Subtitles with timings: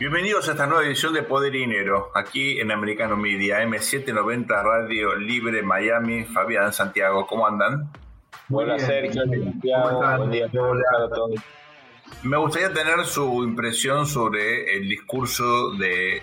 [0.00, 5.14] Bienvenidos a esta nueva edición de Poder y Dinero, aquí en Americano Media, M790 Radio
[5.14, 6.24] Libre Miami.
[6.24, 7.92] Fabián, Santiago, ¿cómo andan?
[8.48, 11.38] Hola Sergio, Santiago, buen día a todos.
[12.22, 16.22] Me gustaría tener su impresión sobre el discurso de eh,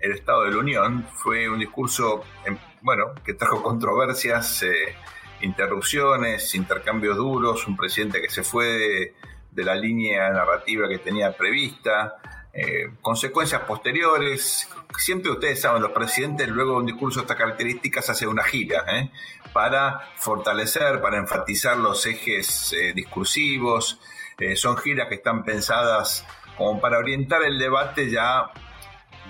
[0.00, 1.06] el Estado de la Unión.
[1.14, 4.94] Fue un discurso, em, bueno, que trajo controversias, eh,
[5.40, 9.14] interrupciones, intercambios duros, un presidente que se fue
[9.50, 12.18] de la línea narrativa que tenía prevista.
[12.60, 14.68] Eh, consecuencias posteriores.
[14.98, 18.84] Siempre ustedes saben, los presidentes luego de un discurso de estas características hacen una gira
[18.88, 19.12] ¿eh?
[19.52, 24.00] para fortalecer, para enfatizar los ejes eh, discursivos.
[24.56, 28.50] son giras que están pensadas como para orientar el debate ya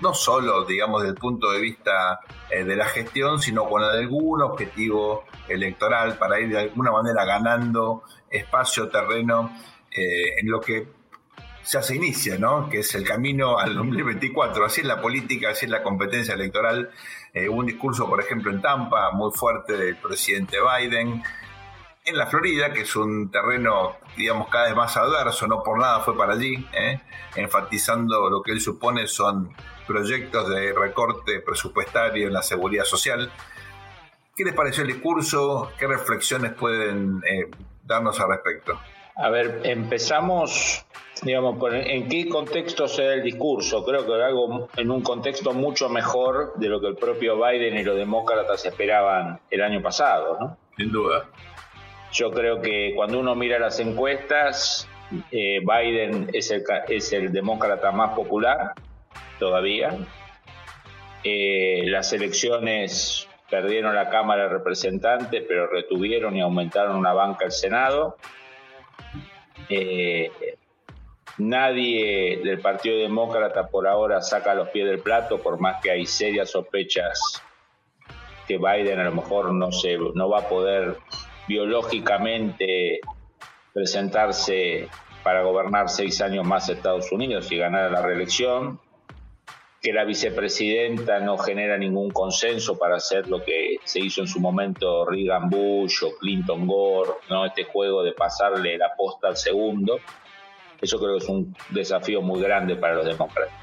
[0.01, 5.25] no solo, digamos, desde el punto de vista de la gestión, sino con algún objetivo
[5.47, 9.55] electoral para ir de alguna manera ganando espacio, terreno
[9.91, 10.98] en lo que
[11.65, 12.69] ya se inicia, ¿no?
[12.69, 14.65] Que es el camino al 2024.
[14.65, 16.89] Así es la política, así es la competencia electoral.
[17.33, 21.23] Eh, un discurso, por ejemplo, en Tampa, muy fuerte del presidente Biden.
[22.05, 25.99] En la Florida, que es un terreno, digamos, cada vez más adverso, no por nada
[25.99, 26.99] fue para allí, ¿eh?
[27.35, 29.53] enfatizando lo que él supone son
[29.85, 33.31] proyectos de recorte presupuestario en la seguridad social.
[34.35, 35.71] ¿Qué les pareció el discurso?
[35.77, 37.51] ¿Qué reflexiones pueden eh,
[37.83, 38.79] darnos al respecto?
[39.19, 40.85] A ver, empezamos
[41.23, 43.83] digamos, en qué contexto se da el discurso.
[43.83, 47.83] Creo que algo en un contexto mucho mejor de lo que el propio Biden y
[47.83, 50.57] los demócratas esperaban el año pasado, ¿no?
[50.77, 51.25] Sin duda.
[52.11, 54.87] Yo creo que cuando uno mira las encuestas,
[55.31, 58.73] eh, Biden es el, es el demócrata más popular
[59.37, 59.95] todavía.
[61.23, 67.51] Eh, las elecciones perdieron la Cámara de Representantes, pero retuvieron y aumentaron una banca el
[67.51, 68.17] Senado.
[69.69, 70.31] Eh,
[71.39, 76.05] Nadie del Partido Demócrata por ahora saca los pies del plato, por más que hay
[76.05, 77.41] serias sospechas
[78.45, 80.97] que Biden a lo mejor no, se, no va a poder
[81.47, 82.99] biológicamente
[83.73, 84.89] presentarse
[85.23, 88.81] para gobernar seis años más Estados Unidos y ganar la reelección,
[89.81, 94.39] que la vicepresidenta no genera ningún consenso para hacer lo que se hizo en su
[94.39, 97.45] momento Reagan Bush o Clinton Gore, ¿no?
[97.45, 99.99] este juego de pasarle la posta al segundo.
[100.81, 103.53] Eso creo que es un desafío muy grande para los demócratas.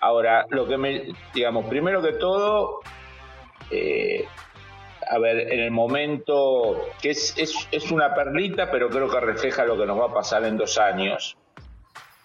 [0.00, 2.80] Ahora, lo que me, digamos, primero que todo,
[3.70, 4.24] eh,
[5.08, 9.76] a ver, en el momento, que es, es, una perlita, pero creo que refleja lo
[9.76, 11.36] que nos va a pasar en dos años.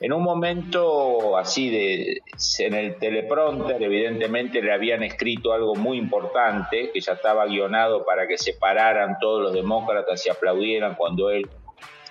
[0.04, 2.22] En un momento así de,
[2.60, 8.28] en el teleprompter, evidentemente le habían escrito algo muy importante, que ya estaba guionado para
[8.28, 11.50] que se pararan todos los demócratas y aplaudieran cuando él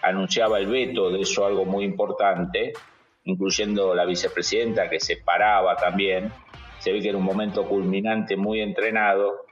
[0.00, 2.72] anunciaba el veto de eso algo muy importante,
[3.24, 6.32] incluyendo la vicepresidenta que se paraba también.
[6.78, 9.44] Se ve que era un momento culminante muy entrenado.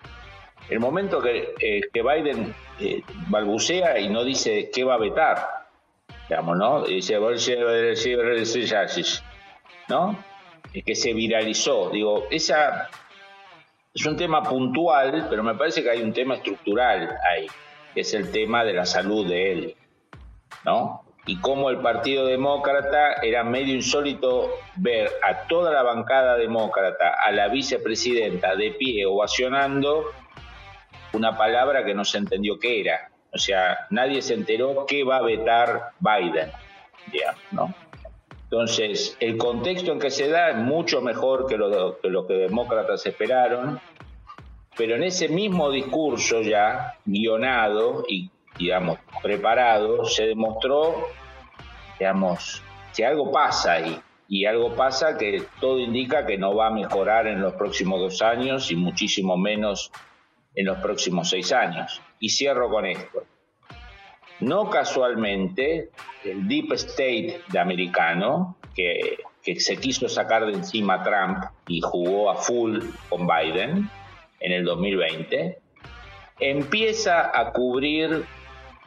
[0.70, 5.59] El momento que, eh, que Biden eh, balbucea y no dice qué va a vetar,
[6.30, 6.84] digamos, ¿no?
[6.84, 7.18] Dice,
[9.88, 10.24] ¿no?
[10.86, 11.90] que se viralizó.
[11.90, 12.88] Digo, esa
[13.92, 17.48] es un tema puntual, pero me parece que hay un tema estructural ahí,
[17.92, 19.76] que es el tema de la salud de él.
[20.64, 21.02] ¿no?
[21.26, 27.32] Y como el Partido Demócrata era medio insólito ver a toda la bancada demócrata, a
[27.32, 30.04] la vicepresidenta de pie ovacionando
[31.12, 33.09] una palabra que no se entendió qué era.
[33.32, 36.50] O sea, nadie se enteró qué va a vetar Biden,
[37.52, 37.74] ¿no?
[38.44, 43.80] Entonces, el contexto en que se da es mucho mejor que lo, que demócratas esperaron,
[44.76, 51.06] pero en ese mismo discurso ya guionado y digamos, preparado, se demostró,
[51.98, 52.62] digamos,
[52.94, 54.00] que algo pasa ahí.
[54.28, 58.22] Y algo pasa que todo indica que no va a mejorar en los próximos dos
[58.22, 59.90] años y muchísimo menos
[60.54, 62.00] en los próximos seis años.
[62.18, 63.24] Y cierro con esto.
[64.40, 65.90] No casualmente,
[66.24, 72.30] el Deep State de americano, que, que se quiso sacar de encima Trump y jugó
[72.30, 73.90] a full con Biden
[74.40, 75.58] en el 2020,
[76.40, 78.24] empieza a cubrir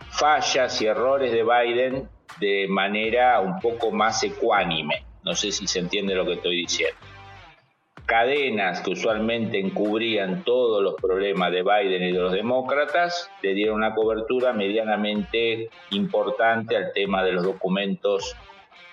[0.10, 2.10] fallas y errores de Biden
[2.40, 5.06] de manera un poco más ecuánime.
[5.24, 6.98] No sé si se entiende lo que estoy diciendo.
[8.06, 13.78] Cadenas que usualmente encubrían todos los problemas de Biden y de los demócratas le dieron
[13.78, 18.36] una cobertura medianamente importante al tema de los documentos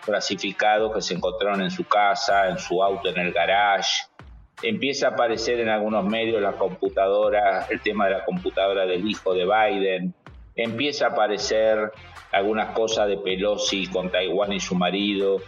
[0.04, 4.04] clasificados que se encontraron en su casa, en su auto, en el garage.
[4.62, 9.34] Empieza a aparecer en algunos medios la computadora, el tema de la computadora del hijo
[9.34, 10.14] de Biden,
[10.54, 11.92] empieza a aparecer
[12.32, 15.40] algunas cosas de Pelosi con Taiwán y su marido.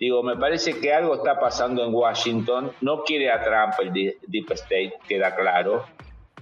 [0.00, 2.72] Digo, me parece que algo está pasando en Washington.
[2.80, 5.84] No quiere a Trump el Deep State, queda claro.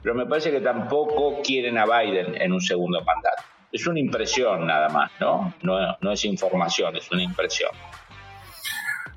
[0.01, 3.43] Pero me parece que tampoco quieren a Biden en un segundo mandato.
[3.73, 5.55] Es una impresión nada más, ¿no?
[5.63, 7.73] No, no es información, es una impresión.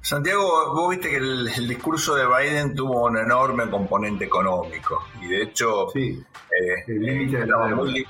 [0.01, 5.43] Santiago, vos viste que el, discurso de Biden tuvo un enorme componente económico y de
[5.43, 7.45] hecho, sí, eh, el límite
[7.75, 8.05] muy,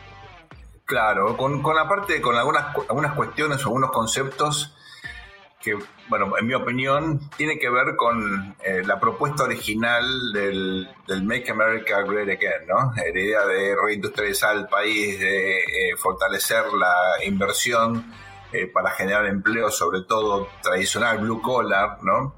[0.85, 4.73] claro, con, con aparte con algunas algunas cuestiones, algunos conceptos
[5.61, 5.77] que,
[6.09, 10.03] bueno, en mi opinión, tiene que ver con eh, la propuesta original
[10.33, 10.87] del,
[11.23, 12.93] Make America Great Again, ¿no?
[12.95, 18.13] La idea de reindustrializar el país, de eh, fortalecer la inversión
[18.51, 22.35] eh, para generar empleo, sobre todo tradicional, blue collar, ¿no?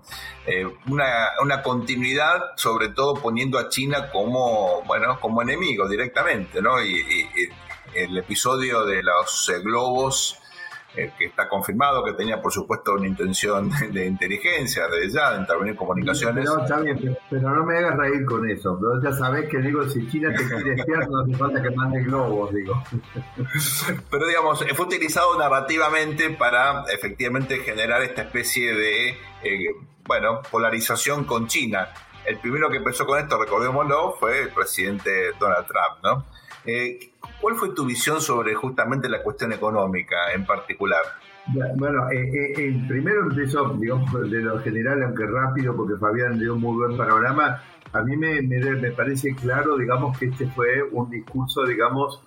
[0.88, 6.84] una, continuidad, sobre todo poniendo a China como, bueno, como enemigo directamente, ¿no?
[6.84, 7.30] y
[7.96, 10.43] el episodio de los globos
[10.96, 15.40] eh, que está confirmado que tenía, por supuesto, una intención de inteligencia desde ya, de
[15.40, 16.46] intervenir comunicaciones.
[16.46, 18.80] No, está bien, pero, no me hagas reír con eso.
[19.02, 22.54] Ya sabes que digo, si China te quiere espiar, no hace falta que mande globos,
[22.54, 22.84] digo.
[24.12, 29.10] Pero digamos, fue utilizado narrativamente para efectivamente generar esta especie de,
[29.44, 29.76] eh,
[30.06, 31.90] bueno, polarización con China.
[32.26, 36.26] El primero que empezó con esto, recordémoslo, fue el presidente Donald Trump, ¿no?
[36.66, 37.13] Eh,
[37.44, 41.02] ¿Cuál fue tu visión sobre justamente la cuestión económica en particular?
[41.76, 46.62] Bueno, eh, eh, primero empiezo, digamos, de lo general, aunque rápido, porque Fabián dio un
[46.62, 47.62] muy buen panorama.
[47.92, 52.22] A mí me, me, parece claro, digamos, que este fue un discurso, digamos,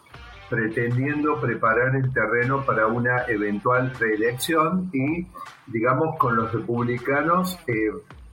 [0.51, 5.27] pretendiendo preparar el terreno para una eventual reelección y,
[5.67, 7.59] digamos, con los republicanos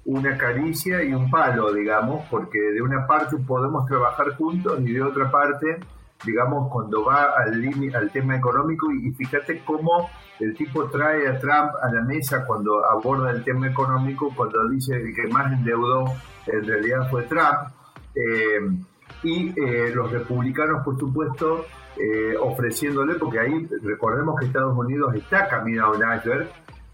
[0.03, 5.01] una caricia y un palo, digamos, porque de una parte podemos trabajar juntos y de
[5.01, 5.79] otra parte
[6.25, 10.09] digamos, cuando va al, al tema económico y, fíjate cómo
[10.39, 15.01] el tipo trae a Trump a la mesa cuando aborda el tema económico, cuando dice
[15.15, 16.05] que más endeudó
[16.47, 17.69] en realidad fue Trump.
[18.15, 18.59] Eh,
[19.23, 21.65] y eh, los republicanos, por supuesto,
[21.97, 26.03] eh, ofreciéndole, porque ahí recordemos que Estados Unidos está caminando a un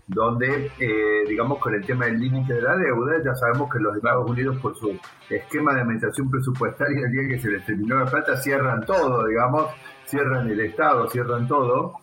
[0.10, 3.96] donde, eh, digamos, con el tema del límite de la deuda, ya sabemos que los
[3.96, 8.06] Estados Unidos, por su esquema de administración presupuestaria, el día que se les terminó la
[8.06, 9.68] plata, cierran todo, digamos,
[10.06, 11.94] cierran el Estado, cierran todo,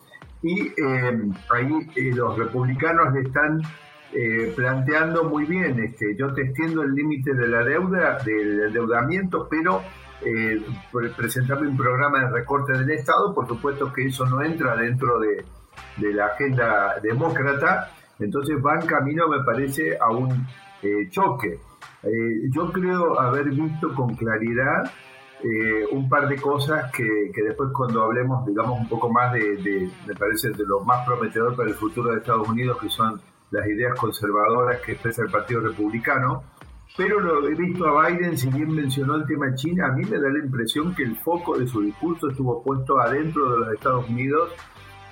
[0.41, 1.19] y eh,
[1.53, 3.61] ahí eh, los republicanos le están
[4.55, 9.81] planteando muy bien, este, yo te extiendo el límite de la deuda, del endeudamiento, pero
[11.15, 15.45] presentarme un programa de recorte del Estado, por supuesto que eso no entra dentro de,
[15.97, 20.45] de la agenda demócrata, entonces van camino, me parece, a un
[20.81, 21.59] eh, choque.
[22.03, 24.91] Eh, yo creo haber visto con claridad
[25.43, 30.15] eh, un par de cosas que, después cuando hablemos, digamos, un poco más de, me
[30.15, 33.21] parece, de lo más prometedor para el futuro de Estados Unidos, que son
[33.51, 36.43] las ideas conservadoras que expresa el Partido Republicano.
[36.95, 40.17] Pero lo he visto a Biden, si bien mencionó el tema China, a mí me
[40.17, 44.09] da la impresión que el foco de su discurso estuvo puesto adentro de los Estados
[44.09, 44.49] Unidos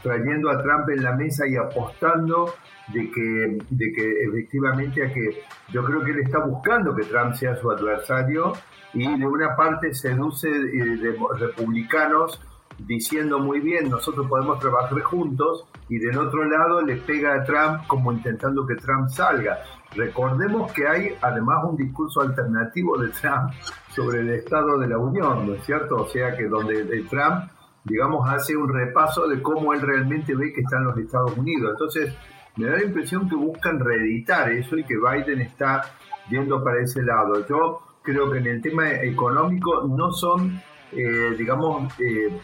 [0.05, 2.53] trayendo a Trump en la mesa y apostando
[2.93, 5.41] de que, de que efectivamente a que
[5.73, 8.53] yo creo que él está buscando que Trump sea su adversario
[8.93, 12.39] y de una parte seduce eh, republicanos
[12.77, 17.87] diciendo muy bien, nosotros podemos trabajar juntos, y del otro lado le pega a Trump
[17.87, 19.59] como intentando que Trump salga.
[19.95, 23.51] Recordemos que hay además un discurso alternativo de Trump
[23.95, 25.95] sobre el Estado de la Unión, ¿no es cierto?
[25.95, 27.49] O sea que donde Trump
[27.85, 31.71] digamos, hace un repaso de cómo él realmente ve que están los Estados Unidos.
[31.71, 32.13] Entonces,
[32.57, 35.81] me da la impresión que buscan reeditar eso y que Biden está
[36.29, 37.45] yendo para ese lado.
[37.47, 40.59] Yo creo que en el tema económico no son,
[40.91, 42.35] eh, digamos, eh,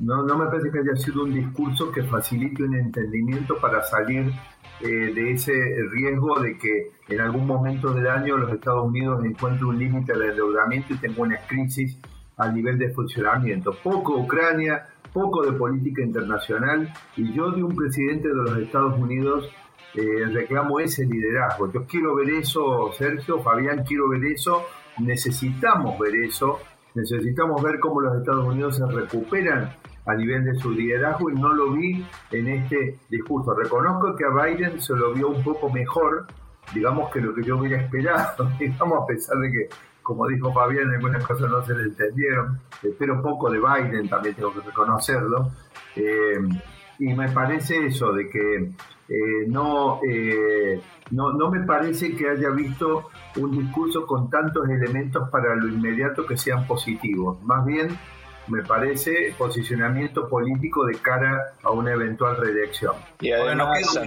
[0.00, 4.32] no, no me parece que haya sido un discurso que facilite un entendimiento para salir
[4.80, 5.52] eh, de ese
[5.90, 10.30] riesgo de que en algún momento del año los Estados Unidos encuentren un límite de
[10.30, 11.98] endeudamiento y tengan una crisis
[12.36, 13.72] al nivel de funcionamiento.
[13.82, 19.48] Poco Ucrania, poco de política internacional y yo de un presidente de los Estados Unidos
[19.94, 21.70] eh, reclamo ese liderazgo.
[21.70, 24.64] Yo quiero ver eso, Sergio, Fabián, quiero ver eso,
[24.98, 26.60] necesitamos ver eso,
[26.94, 29.74] necesitamos ver cómo los Estados Unidos se recuperan
[30.06, 33.54] a nivel de su liderazgo y no lo vi en este discurso.
[33.54, 36.26] Reconozco que a Biden se lo vio un poco mejor,
[36.74, 39.68] digamos que lo que yo hubiera esperado, digamos a pesar de que
[40.02, 42.60] como dijo Fabián, algunas cosas no se le entendieron,
[42.98, 45.50] pero poco de Biden, también tengo que reconocerlo.
[45.96, 46.38] Eh,
[46.98, 48.56] y me parece eso, de que
[49.08, 50.80] eh, no, eh,
[51.10, 56.26] no, no me parece que haya visto un discurso con tantos elementos para lo inmediato
[56.26, 57.42] que sean positivos.
[57.42, 57.88] Más bien,
[58.48, 62.94] me parece posicionamiento político de cara a una eventual reelección.
[63.20, 63.98] Y además,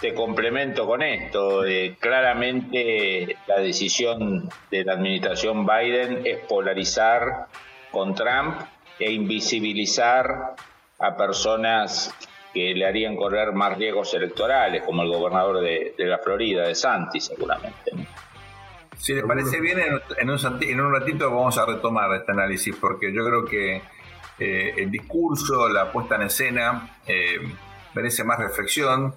[0.00, 1.64] te complemento con esto.
[1.64, 7.46] Eh, claramente la decisión de la administración Biden es polarizar
[7.90, 8.56] con Trump
[8.98, 10.54] e invisibilizar
[10.98, 12.14] a personas
[12.52, 17.20] que le harían correr más riesgos electorales, como el gobernador de, la Florida, de Santi,
[17.20, 17.92] seguramente.
[18.98, 19.80] Si le parece bien,
[20.18, 23.82] en, un, ratito vamos a retomar este análisis, porque yo creo que
[24.38, 27.38] eh, el discurso, la puesta en escena, eh,
[27.94, 29.14] merece más reflexión.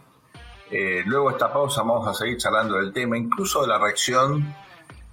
[0.71, 4.53] Eh, luego de esta pausa vamos a seguir charlando del tema, incluso de la reacción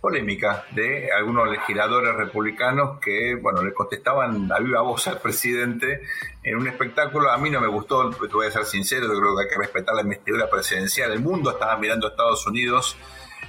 [0.02, 6.02] polémica de algunos legisladores republicanos que, bueno, le contestaban a viva voz al presidente
[6.42, 7.30] en un espectáculo.
[7.30, 9.94] A mí no me gustó, voy a ser sincero, yo creo que hay que respetar
[9.94, 11.12] la investidura presidencial.
[11.12, 12.96] El mundo estaba mirando a Estados Unidos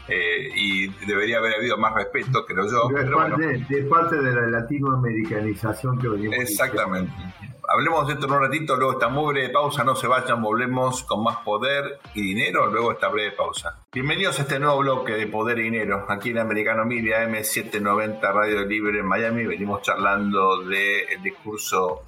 [0.07, 2.87] eh, y debería haber habido más respeto, creo yo.
[2.93, 6.37] Pero, de, parte de la latinoamericanización que venimos.
[6.37, 7.11] Exactamente.
[7.73, 11.37] Hablemos de un ratito, luego esta muy breve pausa, no se vayan, volvemos con más
[11.37, 13.83] poder y dinero, luego esta breve pausa.
[13.91, 18.63] Bienvenidos a este nuevo bloque de Poder y Dinero, aquí en Americano Media M790 Radio
[18.63, 19.47] Libre en Miami.
[19.47, 22.03] Venimos charlando del discurso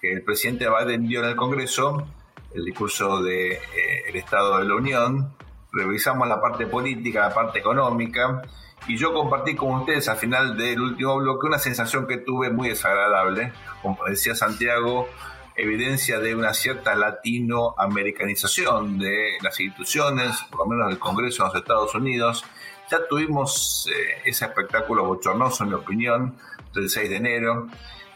[0.00, 2.06] que el presidente Biden dio en el Congreso,
[2.54, 5.34] el discurso del de, eh, Estado de la Unión.
[5.72, 8.40] Revisamos la parte política, la parte económica,
[8.86, 12.68] y yo compartí con ustedes al final del último bloque una sensación que tuve muy
[12.68, 15.08] desagradable, como decía Santiago,
[15.56, 21.58] evidencia de una cierta latinoamericanización de las instituciones, por lo menos del Congreso de los
[21.58, 22.44] Estados Unidos.
[22.90, 26.36] Ya tuvimos eh, ese espectáculo bochornoso, en mi opinión,
[26.74, 27.68] del 6 de enero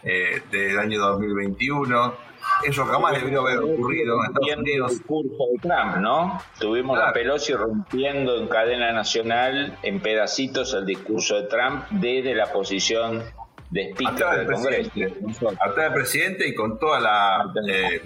[0.02, 2.31] eh, del año 2021
[2.64, 4.92] eso jamás debió haber ocurrido en Estados Unidos.
[4.92, 6.42] El discurso de Trump, ¿no?
[6.58, 12.52] Tuvimos a Pelosi rompiendo en cadena nacional en pedacitos el discurso de Trump desde la
[12.52, 13.22] posición
[13.70, 15.48] de speaker del Congreso.
[15.60, 17.52] Atrás del presidente y con toda la...
[17.68, 18.02] Eh,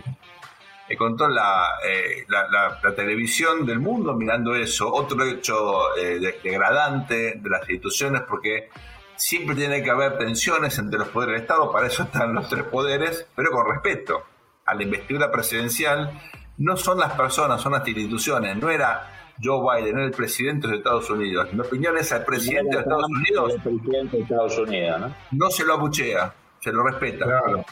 [0.96, 4.88] con toda eh, la, la, televisión del mundo mirando eso.
[4.92, 8.68] Otro hecho eh, degradante de las instituciones porque
[9.16, 12.64] siempre tiene que haber tensiones entre los poderes del Estado, para eso están los tres
[12.64, 14.22] poderes, pero con respeto
[14.64, 16.20] a la investidura presidencial,
[16.58, 18.56] no son las personas, son las instituciones.
[18.56, 21.52] No era Joe Biden, era el presidente de Estados Unidos.
[21.52, 23.54] Mi opinión es el presidente de Estados Unidos.
[23.54, 25.14] El presidente de Estados Unidos, ¿no?
[25.32, 27.26] No se lo abuchea, se lo respeta.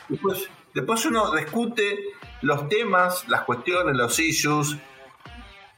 [0.08, 1.98] Después, después uno discute
[2.42, 4.76] los temas, las cuestiones, los issues,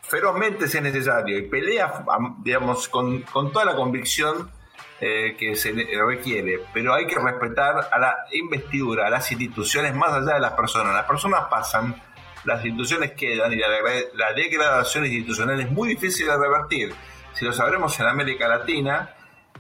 [0.03, 2.05] ferozmente si es necesario, y pelea,
[2.43, 4.51] digamos, con, con toda la convicción
[5.01, 10.11] eh, que se requiere, pero hay que respetar a la investidura, a las instituciones más
[10.13, 10.95] allá de las personas.
[10.95, 12.01] Las personas pasan,
[12.45, 16.95] las instituciones quedan y la, degradación institucional es muy difícil de revertir.
[17.35, 19.11] Si lo sabremos en América Latina,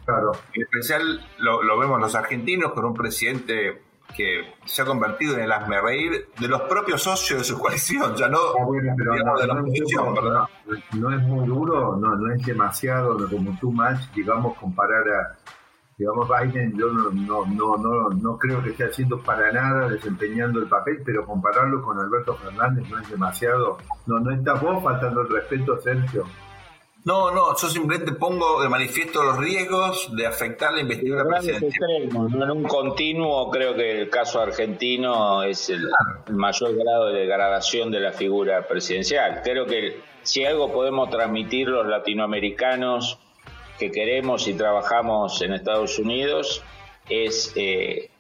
[0.06, 0.32] claro.
[0.54, 3.82] en especial lo, lo vemos los argentinos con un presidente
[4.16, 8.28] que se ha convertido en el asmerreír de los propios socios de su coalición, ya
[8.28, 8.38] no,
[8.72, 10.14] de la oposición,
[10.94, 15.38] no, es muy duro, no, no es demasiado como too much, digamos, comparar a,
[15.98, 20.60] digamos, Biden, yo no, no, no, no, no creo que esté haciendo para nada desempeñando
[20.60, 25.22] el papel, pero compararlo con Alberto Fernández no es demasiado, no, no está vos faltando
[25.22, 26.24] el respeto, Sergio.
[27.06, 32.02] No, no, yo simplemente pongo de manifiesto los riesgos de afectar la investidura presidencial.
[32.02, 35.88] En un continuo, creo que el caso argentino es el,
[36.30, 39.40] mayor grado de degradación de la figura presidencial.
[39.44, 43.20] Creo que si algo podemos transmitir los latinoamericanos
[43.78, 46.60] que queremos y trabajamos en Estados Unidos
[47.08, 48.10] es eh,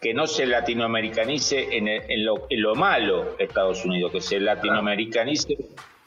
[0.00, 5.58] que no se latinoamericanice en, en, lo, en lo malo Estados Unidos, que se latinoamericanice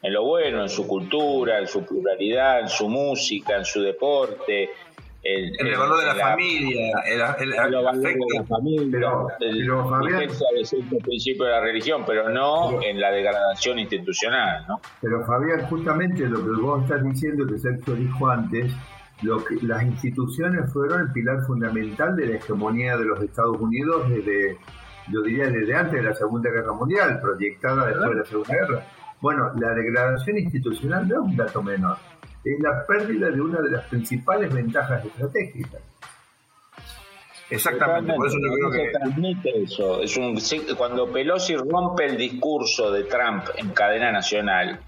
[0.04, 4.70] en lo bueno, en su cultura, en su pluralidad, en su música, en su deporte.
[5.24, 11.46] El, el, valor de la, familia, el, el, el de la familia, pero, el principio
[11.46, 14.66] de la religión, pero no en la degradación institucional.
[14.68, 14.82] ¿no?
[15.00, 18.74] Pero Fabián, justamente lo que vos estás diciendo, que Sergio dijo antes,
[19.22, 24.10] lo que, las instituciones fueron el pilar fundamental de la hegemonía de los Estados Unidos
[24.10, 24.58] desde,
[25.10, 28.86] yo diría, desde antes de la Segunda Guerra Mundial, proyectada después de la Segunda Guerra.
[29.24, 31.96] Bueno, la degradación institucional no es un dato menor,
[32.44, 35.80] es la pérdida de una de las principales ventajas estratégicas.
[37.50, 38.92] Exactamente, por eso yo creo que...
[38.92, 40.02] transmite eso.
[40.02, 40.38] Es un,
[40.76, 44.82] cuando Pelosi rompe el discurso de Trump en cadena nacional,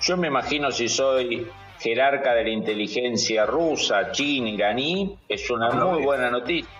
[0.00, 1.46] yo me imagino si soy
[1.78, 6.70] jerarca de la inteligencia rusa, china, iraní, es una muy buena noticia.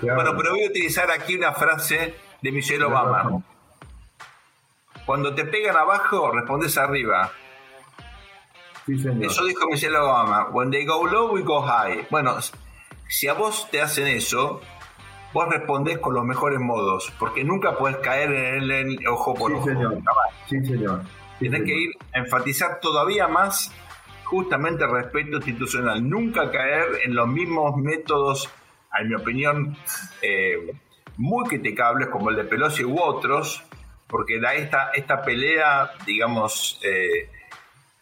[0.00, 3.42] Bueno, pero voy a utilizar aquí una frase de Michelle Obama.
[5.06, 7.30] Cuando te pegan abajo, respondes arriba.
[8.86, 10.48] Eso dijo Michelle Obama.
[10.50, 12.06] When they go low, we go high.
[12.10, 12.36] Bueno,
[13.08, 14.60] si a vos te hacen eso,
[15.32, 19.56] vos respondés con los mejores modos, porque nunca puedes caer en el, ojo por sí,
[19.58, 19.66] ojo.
[19.66, 19.98] Señor.
[20.48, 21.02] Sí, señor.
[21.38, 23.72] Tiene que ir a enfatizar todavía más
[24.32, 28.48] justamente el respeto institucional, nunca caer en los mismos métodos,
[28.98, 29.76] en mi opinión,
[30.22, 30.72] eh,
[31.18, 33.62] muy criticables como el de Pelosi u otros,
[34.12, 37.30] porque da esta, esta pelea, digamos, eh,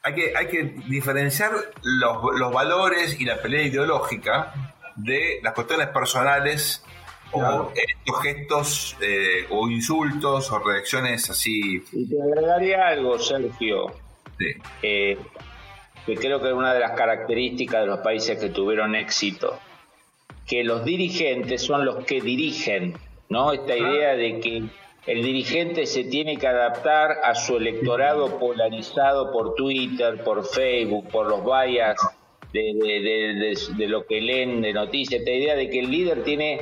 [0.02, 1.52] hay, que, hay que diferenciar
[1.82, 6.84] los, los valores y la pelea ideológica de las cuestiones personales
[7.30, 11.84] o estos gestos eh, o insultos o reacciones así.
[11.92, 13.94] Y te agregaría algo, Sergio.
[14.82, 15.16] Eh,
[16.06, 19.60] que creo que es una de las características de los países que tuvieron éxito,
[20.44, 22.98] que los dirigentes son los que dirigen,
[23.28, 23.52] ¿no?
[23.52, 24.64] Esta idea de que
[25.06, 31.26] el dirigente se tiene que adaptar a su electorado polarizado por Twitter, por Facebook, por
[31.26, 31.96] los bias
[32.52, 36.60] de, de, lo que leen de noticias, esta idea de que el líder tiene,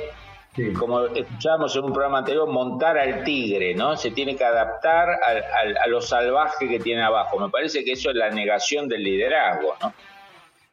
[0.77, 3.97] como escuchábamos en un programa anterior, montar al tigre, ¿no?
[3.97, 7.39] Se tiene que adaptar a, lo salvaje que tiene abajo.
[7.39, 9.93] Me parece que eso es la negación del liderazgo, ¿no?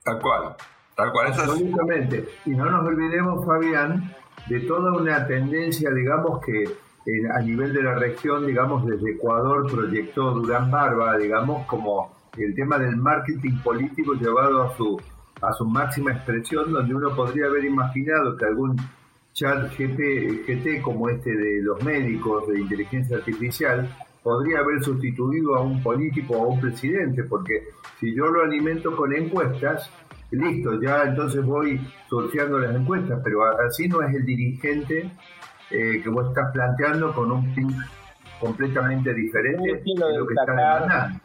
[0.05, 0.55] Tal cual,
[0.95, 1.33] tal cual.
[1.33, 2.29] Eso Absolutamente.
[2.45, 4.15] Y no nos olvidemos, Fabián,
[4.47, 6.86] de toda una tendencia, digamos, que
[7.33, 12.79] a nivel de la región, digamos, desde Ecuador proyectó Durán Barba, digamos, como el tema
[12.79, 15.01] del marketing político llevado a su,
[15.41, 18.77] a su máxima expresión, donde uno podría haber imaginado que algún
[19.33, 23.89] chat GT, GT como este de los médicos de inteligencia artificial
[24.23, 27.69] podría haber sustituido a un político o a un presidente, porque
[28.01, 29.89] si yo lo alimento con encuestas,
[30.33, 35.11] listo, ya entonces voy surfeando las encuestas, pero así no es el dirigente
[35.71, 37.77] eh, que vos estás planteando con un pin
[38.41, 41.21] completamente diferente de lo que está demandando.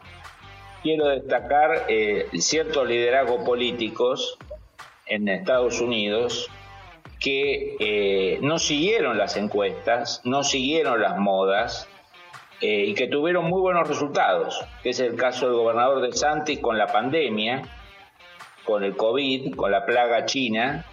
[0.82, 4.38] Quiero destacar eh, ciertos liderazgos políticos
[5.06, 6.50] en Estados Unidos
[7.20, 11.88] que eh, no siguieron las encuestas, no siguieron las modas
[12.60, 16.56] eh, y que tuvieron muy buenos resultados, que es el caso del gobernador de Santi
[16.56, 17.62] con la pandemia,
[18.64, 20.84] con el COVID, con la plaga china,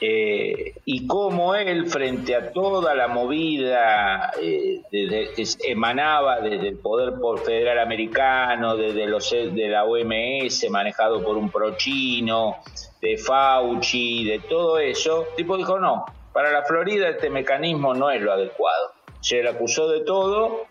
[0.00, 7.14] eh, y cómo él, frente a toda la movida eh, que emanaba desde el poder
[7.44, 12.58] federal americano, desde los, de la OMS, manejado por un pro-chino,
[13.00, 18.20] de Fauci, de todo eso, tipo dijo, no, para la Florida este mecanismo no es
[18.20, 18.92] lo adecuado.
[19.20, 20.66] Se le acusó de todo,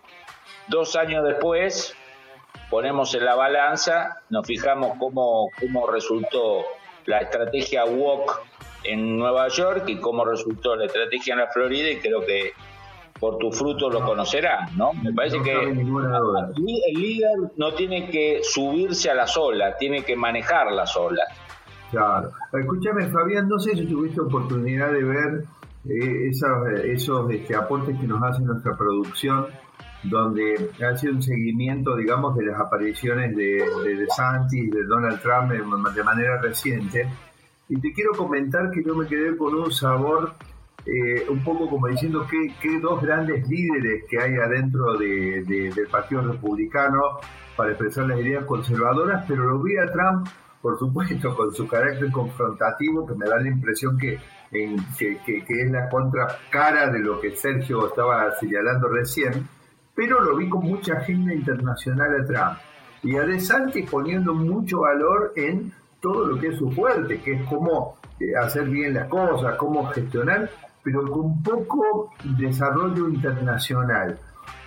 [0.68, 1.94] dos años después
[2.70, 6.64] ponemos en la balanza, nos fijamos cómo, cómo resultó
[7.06, 8.47] la estrategia WOC
[8.84, 12.52] en Nueva York y cómo resultó la estrategia en la Florida y creo que
[13.18, 14.92] por tu fruto lo conocerás, ¿no?
[14.94, 20.70] Me parece que el líder no tiene que subirse a la olas, tiene que manejar
[20.72, 21.26] las olas.
[21.90, 22.30] Claro.
[22.52, 25.44] Escúchame, Fabián, no sé si tuviste oportunidad de ver
[25.88, 29.46] eh, esos, esos este, aportes que nos hace nuestra producción,
[30.04, 35.20] donde ha sido un seguimiento, digamos, de las apariciones de, de, de Santis, de Donald
[35.20, 37.08] Trump de manera reciente
[37.68, 40.34] y te quiero comentar que yo me quedé con un sabor
[40.86, 45.86] eh, un poco como diciendo que, que, dos grandes líderes que hay adentro de, del
[45.88, 47.18] Partido Republicano
[47.56, 50.26] para expresar las ideas conservadoras, pero lo vi a Trump,
[50.62, 54.18] por supuesto, con su carácter confrontativo, que me da la impresión que,
[54.50, 59.46] que, es la contracara de lo que Sergio estaba señalando recién,
[59.94, 62.58] pero lo vi con mucha agenda internacional a Trump.
[63.02, 63.26] Y a
[63.90, 68.64] poniendo mucho valor en todo lo que es su fuerte, que es cómo eh, hacer
[68.64, 70.50] bien las cosas, cómo gestionar,
[70.82, 74.18] pero con poco desarrollo internacional.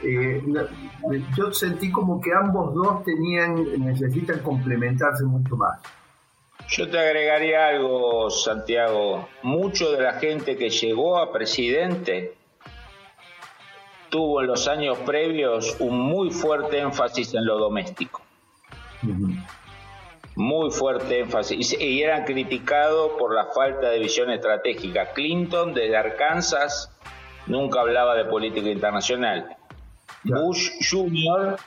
[0.04, 0.44] Eh,
[1.36, 5.80] yo sentí como que ambos dos tenían, necesitan complementarse mucho más.
[6.70, 9.28] Yo te agregaría algo, Santiago.
[9.44, 12.36] Mucho de la gente que llegó a presidente
[14.10, 18.22] tuvo en los años previos un muy fuerte énfasis en lo doméstico
[20.42, 25.14] muy fuerte énfasis y eran criticados por la falta de visión estratégica.
[25.14, 26.92] Clinton desde Arkansas
[27.46, 29.56] nunca hablaba de política internacional.
[30.24, 31.58] Bush Jr.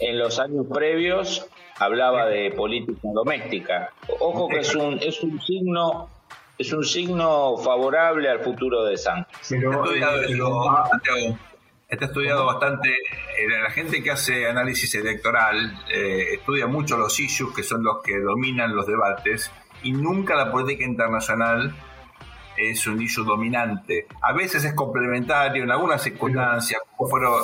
[0.00, 1.46] en los años previos
[1.78, 3.90] hablaba de política doméstica.
[4.20, 6.10] Ojo que es un es un signo
[6.58, 9.34] es un signo favorable al futuro de Santos.
[11.88, 17.54] Está estudiado bastante, eh, la gente que hace análisis electoral eh, estudia mucho los issues
[17.54, 19.52] que son los que dominan los debates
[19.84, 21.76] y nunca la política internacional
[22.56, 24.08] es un issue dominante.
[24.20, 27.34] A veces es complementario en algunas circunstancias, como fueron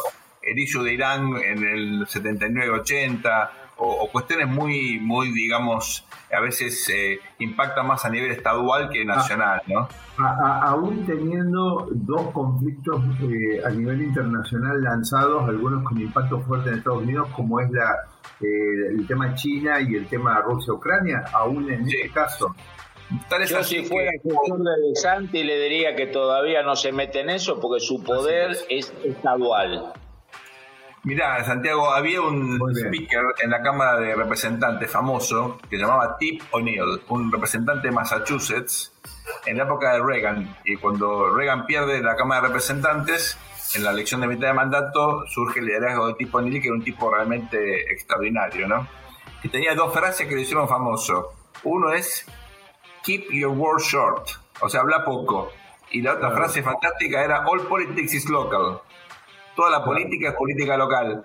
[0.42, 7.18] el issue de Irán en el 79-80 o, cuestiones muy, muy, digamos, a veces eh,
[7.38, 9.88] impactan más a nivel estadual que nacional, ¿no?
[10.18, 17.02] aún teniendo dos conflictos eh, a nivel internacional lanzados, algunos con impacto fuerte en Estados
[17.02, 18.08] Unidos, como es la
[18.40, 22.54] eh, el tema China y el tema Rusia-Ucrania, aún en este caso.
[23.48, 27.61] Yo si fuera el de Santi le diría que todavía no se mete en eso
[27.61, 29.92] porque su poder es estadual.
[31.04, 36.42] Mirá, Santiago, había un speaker en la Cámara de Representantes famoso que se llamaba Tip
[36.52, 38.92] O'Neill, un representante de Massachusetts
[39.44, 40.56] en la época de Reagan.
[40.64, 43.36] Y cuando Reagan pierde la Cámara de Representantes,
[43.74, 46.76] en la elección de mitad de mandato surge el liderazgo de Tip O'Neill, que era
[46.76, 48.86] un tipo realmente extraordinario, ¿no?
[49.42, 51.32] Y tenía dos frases que lo hicieron famoso.
[51.64, 52.24] Uno es
[53.02, 54.28] Keep your words short,
[54.60, 55.50] o sea, habla poco.
[55.90, 58.82] Y la otra frase fantástica era All politics is local
[59.62, 61.25] Toda la política es política local.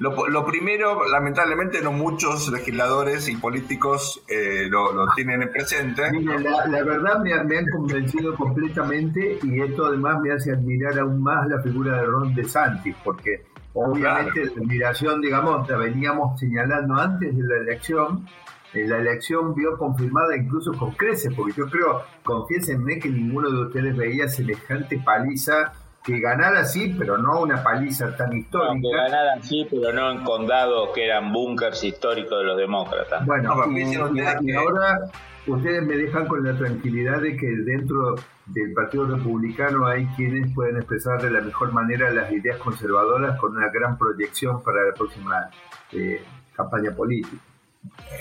[0.00, 6.02] Lo, primero, lamentablemente, no muchos legisladores y políticos eh, lo, tienen en presente.
[6.12, 11.62] la, verdad me, han convencido completamente y esto además me hace admirar aún más la
[11.62, 17.56] figura de Ron DeSantis, porque obviamente la admiración, digamos, la veníamos señalando antes de la
[17.62, 18.26] elección.
[18.74, 23.62] Eh, la elección vio confirmada incluso con creces, porque yo creo, confiésenme que ninguno de
[23.62, 28.80] ustedes veía semejante paliza que ganara sí, pero no una paliza tan histórica.
[28.80, 33.26] que ganaran sí, pero no en condados que eran búnkers históricos de los demócratas.
[33.26, 35.00] Bueno, y, ahora
[35.46, 38.14] ustedes me dejan con la tranquilidad de que dentro
[38.46, 43.56] del Partido Republicano hay quienes pueden expresar de la mejor manera las ideas conservadoras con
[43.56, 45.50] una gran proyección para la próxima
[45.92, 46.22] eh,
[46.54, 47.49] campaña política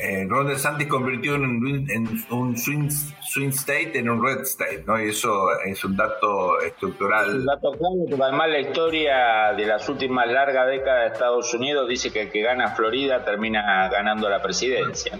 [0.02, 5.00] eh, Ron DeSantis convirtió en, un swing, state en un red state, ¿no?
[5.02, 7.39] Y eso es un dato estructural.
[7.39, 11.89] Un dato claro, porque además la historia de las últimas largas décadas de Estados Unidos
[11.89, 15.17] dice que el que gana Florida termina ganando la presidencia.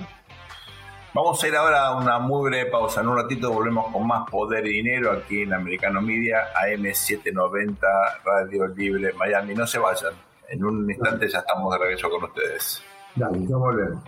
[1.14, 3.02] Vamos a ir ahora a una muy breve pausa.
[3.02, 7.78] En un ratito volvemos con más poder y dinero aquí en Americano Media, AM790,
[8.24, 9.56] Radio Libre Miami.
[9.56, 10.14] No se vayan.
[10.48, 12.82] En un instante ya estamos de regreso con ustedes.
[13.16, 14.04] Dale, ya volvemos.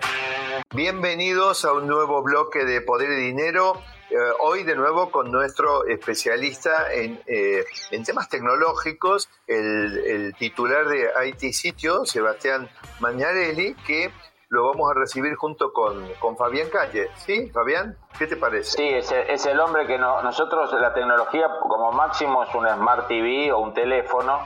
[0.74, 3.74] Bienvenidos a un nuevo bloque de Poder y Dinero.
[4.10, 7.66] Eh, hoy de nuevo con nuestro especialista en, eh,
[8.06, 14.12] temas tecnológicos, el, titular de IT Sitio, Sebastián Mañarelli, que
[14.50, 17.10] lo vamos a recibir junto con, con Fabián Calle.
[17.16, 17.98] ¿Sí, Fabián?
[18.18, 18.72] ¿Qué te parece?
[18.78, 23.08] Sí, es, es el hombre que no, nosotros, la tecnología como máximo es un Smart
[23.08, 24.40] TV o un teléfono,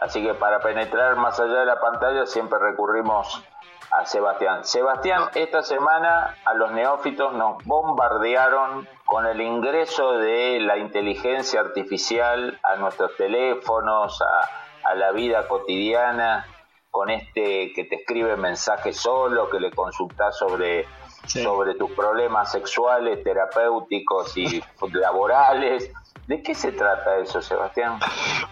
[0.00, 3.42] así que para penetrar más allá de la pantalla siempre recurrimos
[3.92, 4.64] a Sebastián.
[4.64, 12.58] Sebastián, esta semana a los neófitos nos bombardearon con el ingreso de la inteligencia artificial
[12.62, 16.46] a nuestros teléfonos, a, la vida cotidiana,
[16.90, 20.86] con este que te escribe mensajes solo, que le consultas sobre,
[21.26, 25.92] sobre tus problemas sexuales, terapéuticos y laborales.
[26.30, 27.98] ¿De qué se trata eso, Sebastián?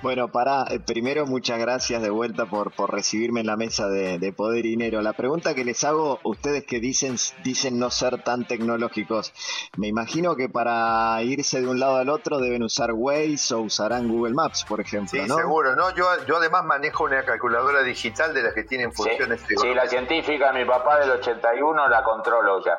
[0.02, 4.34] Bueno, para eh, primero muchas gracias de vuelta por, por recibirme en la mesa de,
[4.36, 5.00] Poder y Dinero.
[5.00, 7.14] La pregunta que les hago, ustedes que dicen,
[7.44, 9.32] dicen no ser tan tecnológicos,
[9.76, 14.08] me imagino que para irse de un lado al otro deben usar Waze o usarán
[14.08, 15.94] Google Maps, por ejemplo, sí, seguro, ¿no?
[15.94, 19.40] Yo, yo además manejo una calculadora digital de las que tienen funciones.
[19.46, 22.76] Sí, sí la científica, mi papá del 81 la controlo ya.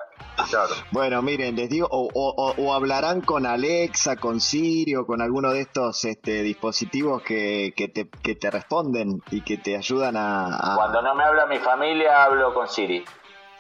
[0.91, 6.05] Bueno, miren, les digo, o, hablarán con Alexa, con Siri o con alguno de estos
[6.05, 11.15] este, dispositivos que, que, te, que te responden y que te ayudan a, Cuando no
[11.15, 13.03] me habla mi familia, hablo con Siri.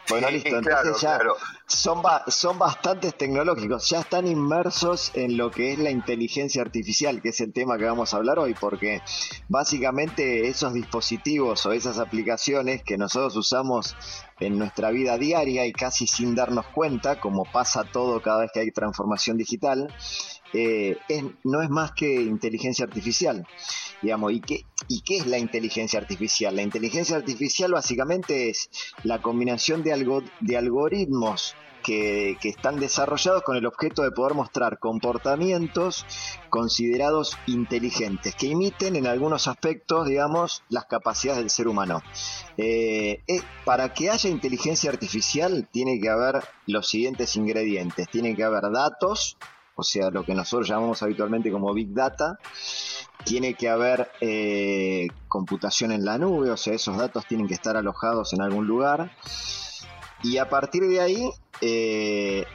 [0.07, 1.19] Bueno, listo, entonces ya
[1.67, 7.29] son, son bastantes tecnológicos, ya están inmersos en lo que es la inteligencia artificial, que
[7.29, 9.01] es el tema que vamos a hablar hoy, porque
[9.47, 13.95] básicamente esos dispositivos o esas aplicaciones que nosotros usamos
[14.39, 18.61] en nuestra vida diaria y casi sin darnos cuenta, como pasa todo cada vez que
[18.61, 19.93] hay transformación digital,
[20.53, 20.97] eh,
[21.43, 23.45] no es más que inteligencia artificial.
[24.01, 26.55] Digamos, ¿y qué, ¿Y qué es la inteligencia artificial?
[26.55, 28.69] La inteligencia artificial básicamente es
[29.03, 34.79] la combinación de, algo, de algoritmos que, están desarrollados con el objeto de poder mostrar
[34.79, 36.05] comportamientos
[36.49, 42.01] considerados inteligentes, que imiten en algunos aspectos, digamos, las capacidades del ser humano.
[42.57, 48.07] Eh, eh, para que haya inteligencia artificial tiene que haber los siguientes ingredientes.
[48.09, 49.37] Tiene que haber datos,
[49.75, 52.37] o sea, lo que nosotros llamamos habitualmente como Big Data.
[53.23, 57.77] Tiene que haber eh, computación en la nube, o sea, esos datos tienen que estar
[57.77, 59.11] alojados en algún lugar.
[60.23, 61.29] Y a partir de ahí,
[61.61, 62.45] eh,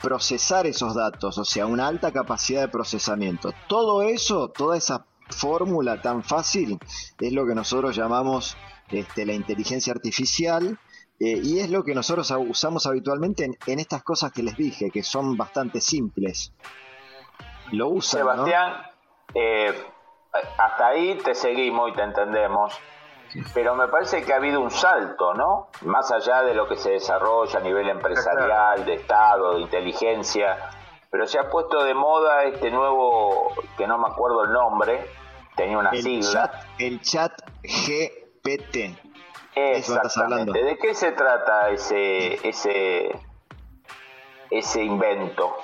[0.00, 3.52] procesar esos datos, o sea, una alta capacidad de procesamiento.
[3.68, 6.78] Todo eso, toda esa fórmula tan fácil,
[7.20, 8.56] es lo que nosotros llamamos
[8.90, 10.78] este, la inteligencia artificial
[11.20, 15.02] Eh, y es lo que nosotros usamos habitualmente en, estas cosas que les dije, que
[15.02, 16.52] son bastante simples.
[17.70, 18.20] Lo usan.
[18.20, 18.72] Sebastián,
[19.34, 19.72] eh,
[20.58, 22.72] hasta ahí te seguimos y te entendemos.
[23.52, 25.68] Pero me parece que ha habido un salto, ¿no?
[25.82, 30.70] Más allá de lo que se desarrolla a nivel empresarial, de Estado, de inteligencia.
[31.10, 35.10] Pero se ha puesto de moda este nuevo, que no me acuerdo el nombre,
[35.56, 36.60] tenía una sigla.
[36.78, 38.96] el chat GPT.
[39.56, 40.62] Exactamente.
[40.62, 43.10] ¿De qué se trata ese, ese,
[44.50, 45.56] ese invento?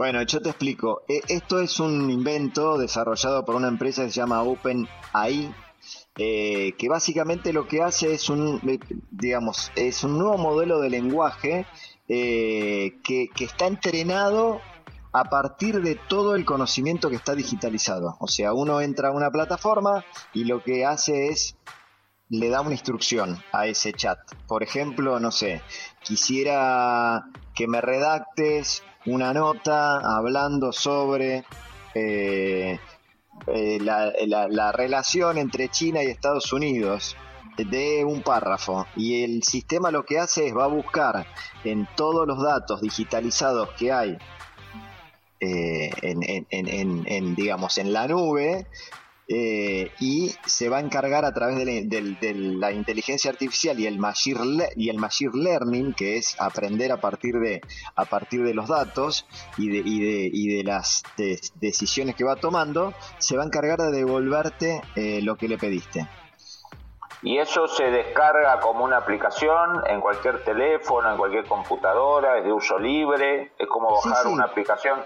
[0.00, 1.02] Bueno, yo te explico.
[1.06, 5.54] E, esto es un invento desarrollado por una empresa que se llama OpenAI,
[6.16, 8.78] eh, que básicamente lo que hace es un, eh,
[9.10, 11.66] digamos, es un nuevo modelo de lenguaje
[12.08, 14.62] eh, que, que está entrenado
[15.12, 18.16] a partir de todo el conocimiento que está digitalizado.
[18.20, 21.58] O sea, uno entra a una plataforma y lo que hace es
[22.30, 24.18] le da una instrucción a ese chat.
[24.46, 25.60] Por ejemplo, no sé,
[26.02, 31.44] quisiera que me redactes una nota hablando sobre
[31.94, 32.78] eh,
[33.46, 37.16] eh, la, relación entre China y Estados Unidos
[37.56, 38.86] de un párrafo.
[38.96, 41.26] Y el sistema lo que hace es va a buscar
[41.64, 44.18] en todos los datos digitalizados que hay
[45.40, 48.66] eh, en, digamos en la nube
[49.32, 54.70] eh, y se va a encargar a través de la, inteligencia artificial y el, machine
[54.74, 57.60] y el machine learning, que es aprender a partir de,
[57.94, 61.04] a partir de los datos y de, y de, y de las
[61.60, 66.08] decisiones que va tomando, se va a encargar de devolverte eh, lo que le pediste.
[67.22, 72.52] Y eso se descarga como una aplicación en cualquier teléfono, en cualquier computadora, es de
[72.52, 75.00] uso libre, es como bajar una aplicación.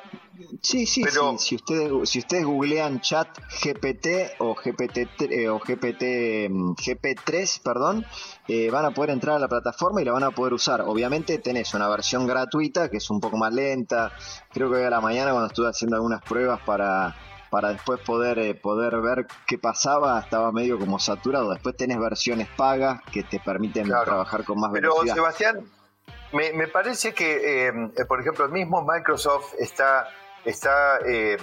[0.62, 1.20] Sí, sí, sí.
[1.38, 3.28] Si ustedes, si ustedes googlean chat
[3.62, 8.04] GPT o GPT eh, o GPT mm, GP3, perdón,
[8.48, 10.82] eh, van a poder entrar a la plataforma y la van a poder usar.
[10.82, 14.12] Obviamente tenés una versión gratuita que es un poco más lenta.
[14.52, 17.14] Creo que hoy a la mañana cuando estuve haciendo algunas pruebas para
[17.54, 20.18] para después poder eh, poder ver qué pasaba.
[20.18, 21.52] Estaba medio como saturado.
[21.52, 25.64] Después tenés versiones pagas que te permiten trabajar con más Pero, Sebastián,
[26.32, 27.72] me, me, parece que,
[28.08, 30.08] por ejemplo, el mismo Microsoft está
[30.44, 31.36] está, eh,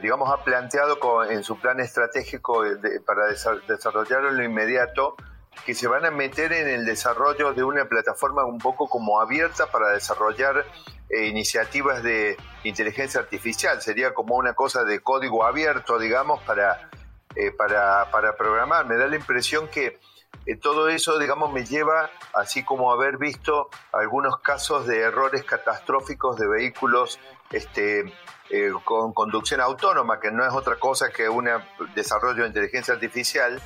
[0.00, 2.62] digamos, ha planteado en su plan estratégico
[3.04, 3.26] para
[3.66, 5.16] desarrollarlo en lo inmediato
[5.64, 9.66] que se van a meter en el desarrollo de una plataforma un poco como abierta
[9.66, 10.64] para desarrollar
[11.08, 13.80] eh, iniciativas de inteligencia artificial.
[13.80, 16.90] Sería como una cosa de código abierto, digamos, para,
[17.34, 18.86] eh, para, para programar.
[18.86, 19.98] Me da la impresión que
[20.60, 26.46] todo eso, digamos, me lleva, así como haber visto algunos casos de errores catastróficos de
[26.46, 27.18] vehículos
[27.50, 28.12] este,
[28.50, 31.48] eh, con conducción autónoma, que no es otra cosa que un
[31.96, 33.60] desarrollo de inteligencia artificial,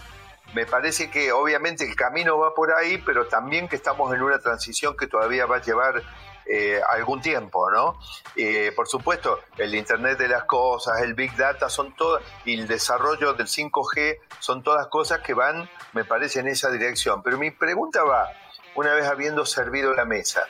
[0.54, 4.38] me parece que obviamente el camino va por ahí, pero también que estamos en una
[4.38, 6.02] transición que todavía va a llevar
[6.46, 7.98] eh, algún tiempo, ¿no?
[8.34, 12.66] Eh, por supuesto, el Internet de las Cosas, el Big Data, son todas, y el
[12.66, 17.22] desarrollo del 5G, son todas cosas que van, me parece, en esa dirección.
[17.22, 18.28] Pero mi pregunta va,
[18.74, 20.46] una vez habiendo servido la mesa,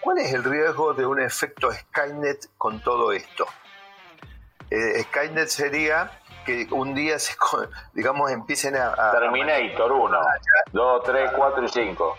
[0.00, 3.46] ¿Cuál es el riesgo de un efecto Skynet con todo esto?
[4.70, 7.36] Eh, Skynet sería que un día, se,
[7.92, 8.92] digamos, empiecen a...
[8.92, 10.18] a Terminator 1,
[10.72, 12.18] 2, 3, 4 y 5.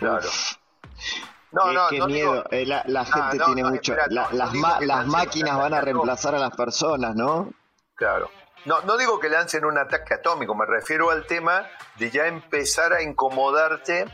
[0.00, 0.28] Claro.
[1.52, 2.44] No, no, qué miedo.
[2.50, 3.94] Eh, la, ah, gente tiene mucho.
[4.08, 7.50] las, las máquinas van a reemplazar a las personas, ¿no?
[7.94, 8.30] Claro.
[8.64, 12.92] No, no digo que lancen un ataque atómico, me refiero al tema de ya empezar
[12.92, 14.06] a incomodarte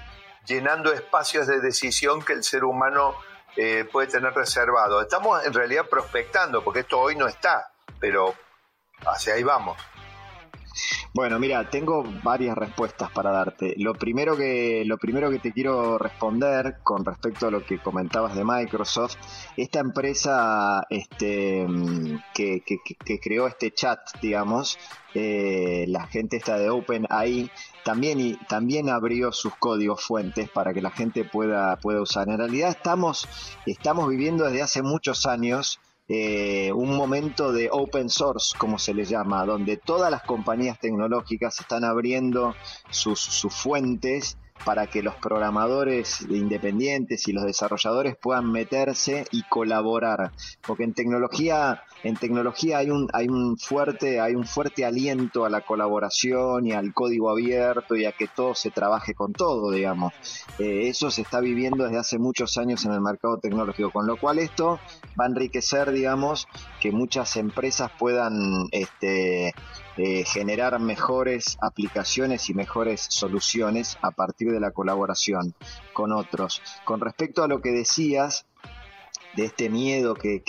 [0.46, 3.14] llenando espacios de decisión que el ser humano
[3.56, 5.02] eh, puede tener reservado.
[5.02, 8.34] Estamos en realidad prospectando, porque esto hoy no está, pero
[9.06, 9.76] hacia ahí vamos.
[11.14, 13.74] Bueno, mira, tengo varias respuestas para darte.
[13.78, 18.36] Lo primero que lo primero que te quiero responder con respecto a lo que comentabas
[18.36, 19.16] de Microsoft,
[19.56, 21.66] esta empresa este,
[22.34, 24.78] que, que, creó este chat, digamos,
[25.14, 27.50] eh, la gente está de OpenAI
[27.84, 32.28] también también abrió sus códigos fuentes para que la gente pueda pueda usar.
[32.28, 33.28] En realidad estamos
[33.66, 39.04] estamos viviendo desde hace muchos años eh, un momento de open source, como se le
[39.04, 42.54] llama, donde todas las compañías tecnológicas están abriendo
[42.90, 50.32] sus, sus fuentes para que los programadores independientes y los desarrolladores puedan meterse y colaborar.
[50.66, 55.50] Porque en tecnología en tecnología hay un hay un fuerte hay un fuerte aliento a
[55.50, 60.12] la colaboración y al código abierto y a que todo se trabaje con todo digamos.
[60.58, 64.16] Eh, eso se está viviendo desde hace muchos años en el mercado tecnológico con lo
[64.16, 64.78] cual esto
[65.18, 66.46] va a enriquecer digamos
[66.80, 69.54] que muchas empresas puedan este
[70.26, 75.54] generar mejores aplicaciones y mejores soluciones a partir de la colaboración
[75.92, 76.62] con otros.
[76.84, 78.46] Con respecto a lo que decías,
[79.38, 80.42] de este miedo que,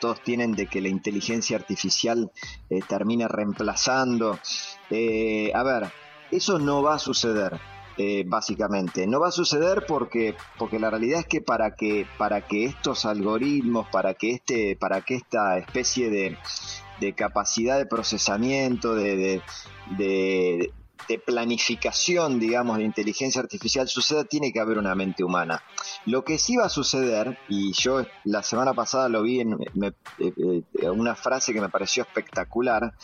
[0.00, 2.32] todos tienen de que la inteligencia artificial
[2.70, 4.38] eh, termine reemplazando.
[4.90, 5.92] Eh, a ver,
[6.30, 7.60] eso no va a suceder.
[7.96, 9.06] Eh, básicamente.
[9.06, 13.04] No va a suceder porque, porque la realidad es que para que, para que estos
[13.04, 16.36] algoritmos, para que este, para que esta especie de,
[17.00, 19.42] de capacidad de procesamiento, de,
[19.96, 20.72] de,
[21.08, 25.62] de planificación, digamos, de inteligencia artificial suceda, tiene que haber una mente humana.
[26.06, 29.92] Lo que sí va a suceder, y yo la semana pasada lo vi en eh,
[30.18, 32.94] eh, una frase que me pareció espectacular,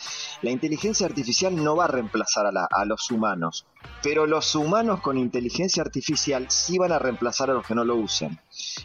[0.41, 3.65] la inteligencia artificial no va a reemplazar a, a los humanos,
[4.01, 7.95] pero los humanos con inteligencia artificial sí van a reemplazar a los que no lo
[7.95, 8.39] usen.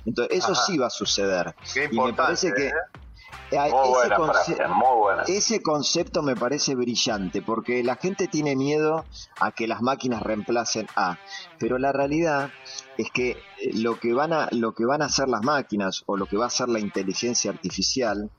[0.05, 1.55] Entonces, eso sí va a suceder.
[1.91, 2.69] y me parece que...
[2.69, 2.73] ¿eh?
[3.51, 9.05] Ese, ese concepto me parece brillante porque la gente tiene miedo
[9.41, 11.19] a que las máquinas reemplacen a,
[11.59, 12.51] pero la realidad
[12.99, 13.37] es que eh,
[13.75, 16.45] lo que van a lo que van a hacer las máquinas o lo que va
[16.45, 18.31] a hacer la inteligencia artificial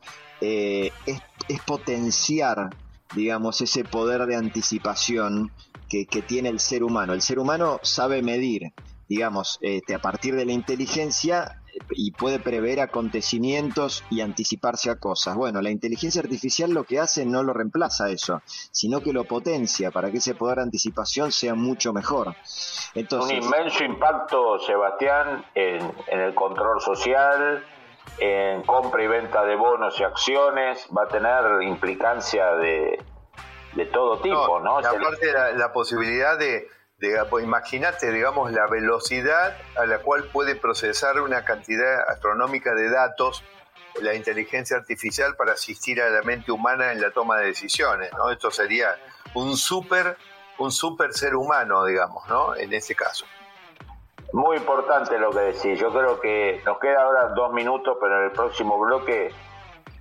[0.41, 2.69] eh, es, es, potenciar
[3.15, 5.51] digamos ese poder de anticipación
[5.89, 7.13] que, que tiene el ser humano.
[7.13, 8.73] El ser humano sabe medir
[9.07, 15.35] digamos, este, a partir de la inteligencia y puede prever acontecimientos y anticiparse a cosas.
[15.35, 19.91] Bueno, la inteligencia artificial lo que hace no lo reemplaza eso, sino que lo potencia
[19.91, 22.35] para que ese poder de anticipación sea mucho mejor.
[22.93, 27.65] Entonces, Un inmenso impacto, Sebastián, en, el control social,
[28.19, 33.03] en compra y venta de bonos y acciones, va a tener implicancia de,
[33.73, 34.77] de todo tipo, ¿no?
[34.77, 36.67] aparte la posibilidad de
[37.41, 43.43] imagínate, digamos, la velocidad a la cual puede procesar una cantidad astronómica de datos
[44.01, 48.29] la inteligencia artificial para asistir a la mente humana en la toma de decisiones, ¿no?
[48.29, 48.95] Esto sería
[49.33, 50.17] un súper
[50.59, 52.55] un super ser humano, digamos, ¿no?
[52.55, 53.25] En ese caso.
[54.33, 55.79] Muy importante lo que decís.
[55.79, 59.31] Yo creo que nos queda ahora dos minutos, pero en el próximo bloque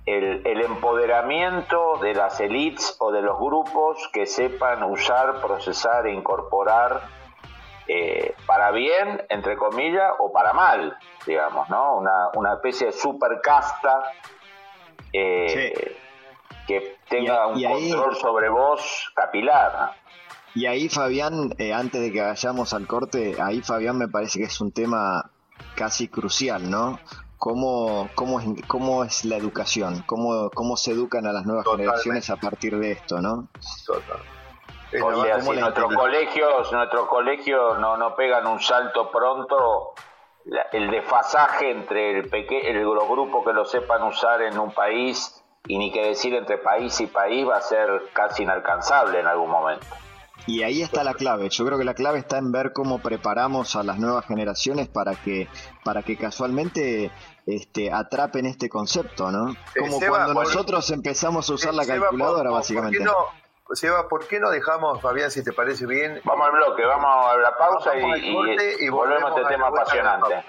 [0.07, 7.01] el, empoderamiento de las elites o de los grupos que sepan usar, procesar e incorporar
[7.87, 11.97] eh, para bien, entre comillas, o para mal, digamos, ¿no?
[11.97, 14.13] Una, especie de super casta
[15.11, 15.97] eh,
[16.65, 19.91] que tenga un control sobre vos capilar.
[20.55, 24.45] Y ahí, Fabián, eh, antes de que vayamos al corte, ahí, Fabián, me parece que
[24.45, 25.29] es un tema
[25.75, 26.97] casi crucial, ¿no?
[27.37, 32.29] Cómo, cómo, es, cómo es la educación, cómo, cómo se educan a las nuevas generaciones
[32.29, 33.47] a partir de esto, ¿no?
[33.85, 34.19] Total.
[35.41, 39.93] si nuestros colegios, nuestros colegios no, no pegan un salto pronto,
[40.71, 45.43] el desfasaje entre el peque el, los grupos que lo sepan usar en un país
[45.67, 49.49] y ni que decir entre país y país va a ser casi inalcanzable en algún
[49.49, 49.85] momento.
[50.47, 51.49] Y ahí está la clave.
[51.49, 55.13] Yo creo que la clave está en ver cómo preparamos a las nuevas generaciones para
[55.15, 55.49] que,
[55.83, 57.11] para que casualmente
[57.45, 59.55] este, atrapen este concepto, ¿no?
[59.77, 62.97] Como cuando nosotros empezamos a usar la calculadora, básicamente.
[62.97, 66.21] ¿por qué no, Seba, ¿por qué no dejamos, Fabián, si te parece bien?
[66.23, 70.45] Vamos al bloque, vamos a la pausa y, volvemos a este tema apasionante.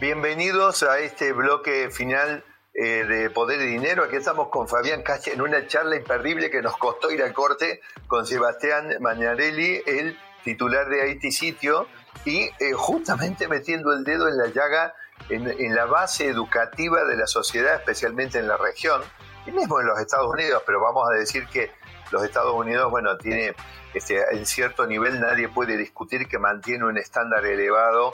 [0.00, 2.44] Bienvenidos a este bloque final
[2.78, 4.04] eh, de Poder y Dinero.
[4.04, 7.80] Aquí estamos con Fabián Cache en una charla imperdible que nos costó ir al corte
[8.06, 11.88] con Sebastián Mañarelli, el titular de Haití Sitio,
[12.26, 14.94] y eh, justamente metiendo el dedo en la llaga
[15.30, 19.00] en, la base educativa de la sociedad, especialmente en la región,
[19.46, 21.70] y mismo en los Estados Unidos, pero vamos a decir que
[22.10, 23.54] los Estados Unidos, bueno, tiene
[23.94, 28.12] este, en cierto nivel nadie puede discutir que mantiene un estándar elevado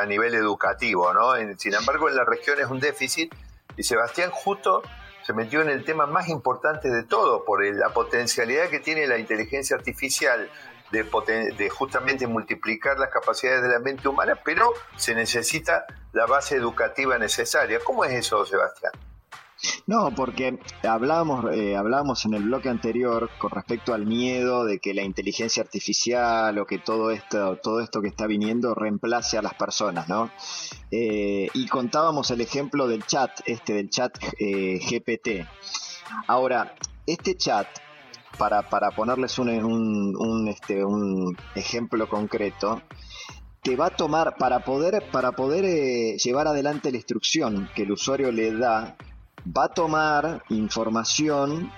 [0.00, 1.34] a nivel educativo, ¿no?
[1.58, 3.34] sin embargo, en la región es un déficit
[3.76, 4.82] y Sebastián justo
[5.24, 9.18] se metió en el tema más importante de todo, por la potencialidad que tiene la
[9.18, 10.50] inteligencia artificial
[10.90, 11.04] de,
[11.56, 17.18] de, justamente multiplicar las capacidades de la mente humana, pero se necesita la base educativa
[17.18, 17.80] necesaria.
[17.82, 18.92] ¿Cómo es eso, Sebastián?
[19.86, 24.94] No, porque hablábamos, eh, hablábamos en el bloque anterior con respecto al miedo de que
[24.94, 29.54] la inteligencia artificial o que todo esto, todo esto que está viniendo reemplace a las
[29.54, 30.30] personas, ¿no?
[30.90, 35.46] Eh, y contábamos el ejemplo del chat, este del chat eh, GPT.
[36.26, 36.74] Ahora,
[37.06, 37.66] este chat,
[38.38, 42.82] para, para ponerles un, un, este, un ejemplo concreto,
[43.62, 48.30] te va a tomar para poder para poder llevar adelante la instrucción que el usuario
[48.30, 48.96] le da
[49.46, 51.70] va a tomar información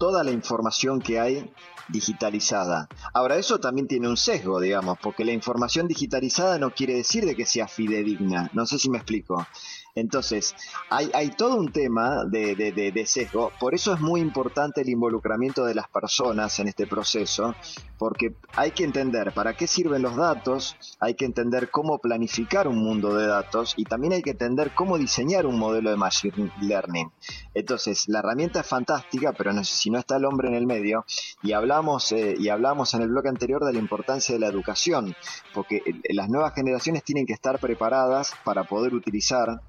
[0.00, 1.52] toda la información que hay
[1.88, 2.88] digitalizada.
[3.12, 7.36] Ahora, eso también tiene un sesgo, digamos, porque la información digitalizada no quiere decir de
[7.36, 8.50] que sea fidedigna.
[8.54, 9.46] No sé si me explico.
[9.94, 10.54] Entonces,
[10.88, 15.74] hay, hay todo un tema de, sesgo, por eso es muy importante el involucramiento de
[15.74, 17.54] las personas en este proceso,
[17.98, 22.78] porque hay que entender para qué sirven los datos, hay que entender cómo planificar un
[22.78, 27.10] mundo de datos y también hay que entender cómo diseñar un modelo de machine learning.
[27.54, 31.04] Entonces, la herramienta es fantástica, pero no, si no está el hombre en el medio,
[31.42, 35.14] y hablamos, eh, y hablamos en el bloque anterior de la importancia de la educación,
[35.52, 39.60] porque las nuevas generaciones tienen que estar preparadas para poder utilizar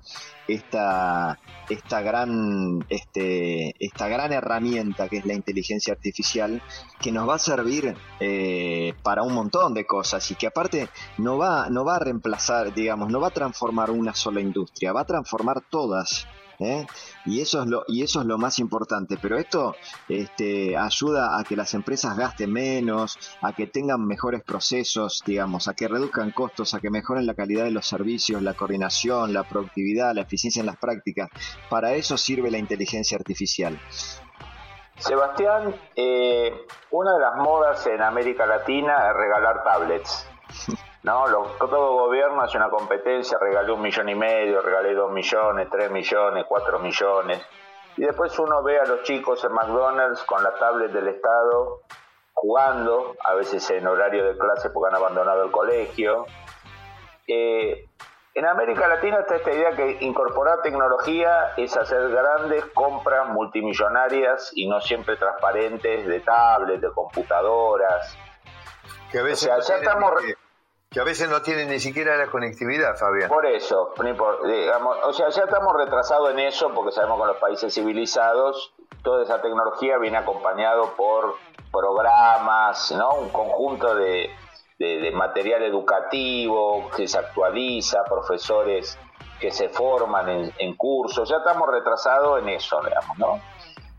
[0.47, 1.39] esta,
[1.69, 6.61] esta, gran, este, esta gran herramienta que es la inteligencia artificial,
[6.99, 11.37] que nos va a servir eh, para un montón de cosas y que aparte no
[11.37, 15.05] va, no va a reemplazar, digamos, no va a transformar una sola industria, va a
[15.05, 16.27] transformar todas.
[16.61, 16.87] ¿Eh?
[17.25, 19.17] Y eso es lo, y eso es lo más importante.
[19.21, 19.75] Pero esto
[20.07, 25.73] este, ayuda a que las empresas gasten menos, a que tengan mejores procesos, digamos, a
[25.73, 30.13] que reduzcan costos, a que mejoren la calidad de los servicios, la coordinación, la productividad,
[30.13, 31.29] la eficiencia en las prácticas.
[31.69, 33.79] Para eso sirve la inteligencia artificial.
[34.97, 40.27] Sebastián, eh, una de las modas en América Latina es regalar tablets.
[41.03, 41.25] ¿no?
[41.59, 46.45] todo gobierno hace una competencia, regalé un millón y medio, regalé dos millones, tres millones,
[46.47, 47.41] cuatro millones.
[47.97, 51.81] Y después uno ve a los chicos en McDonald's con la tablet del Estado
[52.33, 56.25] jugando, a veces en horario de clase porque han abandonado el colegio.
[57.27, 57.85] Eh,
[58.33, 64.67] en América Latina está esta idea que incorporar tecnología es hacer grandes compras multimillonarias y
[64.69, 68.17] no siempre transparentes de tablets, de computadoras.
[69.11, 70.40] Que a veces ya estamos que
[70.99, 73.29] a veces no tienen ni siquiera la conectividad, Fabián.
[73.29, 73.93] Por eso,
[74.43, 78.73] digamos, o sea, ya estamos retrasados en eso porque sabemos que en los países civilizados
[79.01, 81.35] toda esa tecnología viene acompañado por
[81.71, 83.13] programas, ¿no?
[83.13, 84.29] Un conjunto de,
[85.13, 88.97] material educativo que se actualiza, profesores
[89.39, 93.39] que se forman en, en cursos, ya estamos retrasados en eso, digamos, ¿no?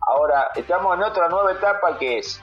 [0.07, 2.43] Ahora, estamos en otra nueva etapa que es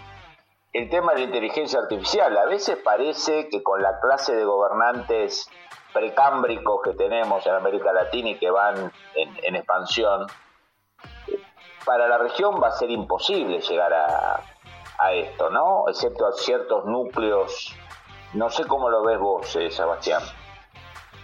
[0.73, 2.37] el tema de inteligencia artificial.
[2.37, 5.49] A veces parece que con la clase de gobernantes
[5.93, 10.27] precámbricos que tenemos en América Latina y que van en, expansión,
[11.85, 14.43] para la región va a ser imposible llegar a,
[14.99, 15.85] a, esto, ¿no?
[15.87, 17.75] Excepto a ciertos núcleos.
[18.33, 20.21] No sé cómo lo ves vos, eh, Sebastián.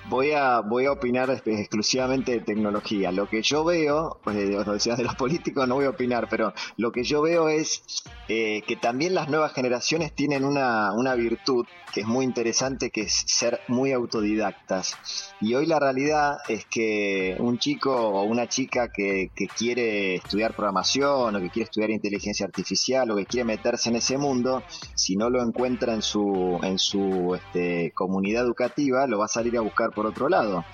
[0.07, 3.11] Voy a, voy a opinar exclusivamente de tecnología.
[3.11, 7.03] Lo que yo veo, pues, de los políticos no voy a opinar, pero lo que
[7.03, 7.83] yo veo es
[8.27, 11.65] eh, que también las nuevas generaciones tienen una, una virtud
[11.95, 14.97] que es muy interesante, que es ser muy autodidactas.
[15.39, 20.57] Y hoy la realidad es que un chico o una chica que, que quiere estudiar
[20.57, 24.61] programación o que quiere estudiar inteligencia artificial o que quiere meterse en ese mundo,
[24.93, 29.57] si no lo encuentra en su, en su este, comunidad educativa, lo va a salir
[29.57, 30.65] a buscar por otro lado.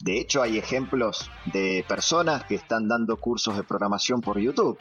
[0.00, 4.78] De hecho, hay ejemplos de personas que están dando cursos de programación por YouTube.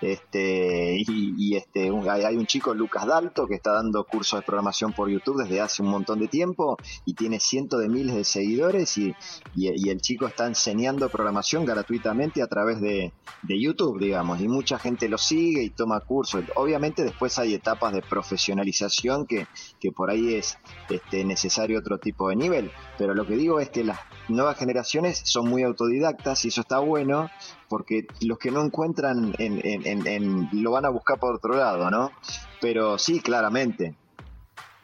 [0.00, 5.08] Este, y, este, hay un chico, Lucas Dalto, que está dando cursos de programación por
[5.08, 9.14] YouTube desde hace un montón de tiempo y tiene cientos de miles de seguidores y,
[9.88, 13.12] el chico está enseñando programación gratuitamente a través de,
[13.48, 16.44] YouTube, digamos, y mucha gente lo sigue y toma cursos.
[16.54, 19.46] Obviamente después hay etapas de profesionalización que,
[19.80, 20.58] que por ahí es
[20.90, 25.22] este, necesario otro tipo de nivel, pero lo que digo es que las nuevas generaciones
[25.24, 27.30] son muy autodidactas y eso está bueno
[27.68, 31.90] porque los que no encuentran en, en, en, lo van a buscar por otro lado,
[31.90, 32.10] ¿no?
[32.60, 33.94] Pero sí, claramente.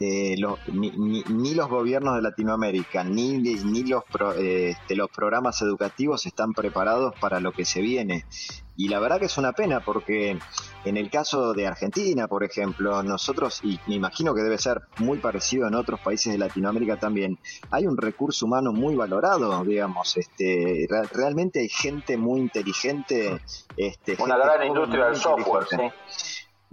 [0.00, 0.34] Eh,
[0.72, 4.02] ni, ni, los gobiernos de Latinoamérica ni, ni los,
[4.36, 8.24] eh, este, los programas educativos están preparados para lo que se viene.
[8.76, 10.36] Y la verdad que es una pena porque
[10.84, 15.18] en el caso de Argentina, por ejemplo, nosotros, y me imagino que debe ser muy
[15.18, 17.38] parecido en otros países de Latinoamérica también,
[17.70, 23.40] hay un recurso humano muy valorado, digamos, este, realmente hay gente muy inteligente.
[23.76, 25.76] Este, una gran industria del software, ¿sí?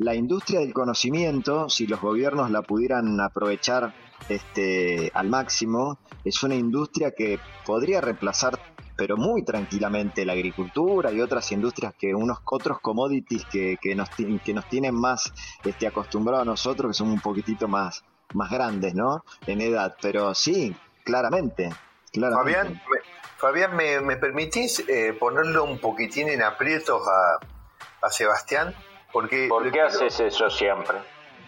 [0.01, 3.93] La industria del conocimiento, si los gobiernos la pudieran aprovechar
[4.29, 8.57] este, al máximo, es una industria que podría reemplazar
[8.97, 14.09] pero muy tranquilamente la agricultura y otras industrias que unos otros commodities que, que nos
[14.09, 15.31] que nos tienen más
[15.63, 19.95] este acostumbrados a nosotros que son un poquitito más más grandes no en edad.
[20.01, 21.69] Pero sí claramente,
[22.11, 22.99] Fabián me,
[23.37, 28.75] Fabián me, permitís eh, ponerlo un poquitín en aprietos a, a Sebastián
[29.11, 30.97] porque ¿por qué haces eso siempre